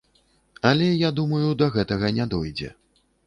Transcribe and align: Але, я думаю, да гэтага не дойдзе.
Але, 0.69 0.87
я 1.07 1.11
думаю, 1.19 1.51
да 1.61 1.67
гэтага 1.77 2.11
не 2.17 2.25
дойдзе. 2.35 2.73